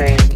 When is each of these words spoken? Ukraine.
Ukraine. 0.00 0.29